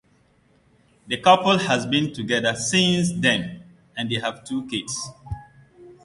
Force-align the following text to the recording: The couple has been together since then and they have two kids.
The 1.05 1.17
couple 1.17 1.59
has 1.59 1.85
been 1.85 2.11
together 2.11 2.55
since 2.55 3.11
then 3.15 3.61
and 3.95 4.09
they 4.09 4.15
have 4.17 4.43
two 4.43 4.65
kids. 4.65 5.09